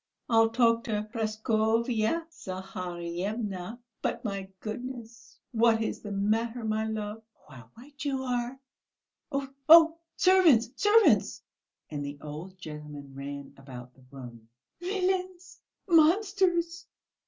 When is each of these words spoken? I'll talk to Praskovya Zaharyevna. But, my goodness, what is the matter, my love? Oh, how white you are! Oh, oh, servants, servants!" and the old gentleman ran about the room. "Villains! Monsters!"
I'll 0.29 0.49
talk 0.49 0.83
to 0.85 1.07
Praskovya 1.13 2.25
Zaharyevna. 2.31 3.77
But, 4.01 4.25
my 4.25 4.49
goodness, 4.59 5.37
what 5.51 5.79
is 5.83 6.01
the 6.01 6.11
matter, 6.11 6.63
my 6.63 6.87
love? 6.87 7.21
Oh, 7.47 7.53
how 7.53 7.69
white 7.75 8.03
you 8.03 8.23
are! 8.23 8.59
Oh, 9.31 9.47
oh, 9.69 9.99
servants, 10.15 10.69
servants!" 10.75 11.43
and 11.91 12.03
the 12.03 12.17
old 12.19 12.57
gentleman 12.57 13.13
ran 13.13 13.53
about 13.57 13.93
the 13.93 14.01
room. 14.09 14.49
"Villains! 14.79 15.59
Monsters!" 15.87 16.87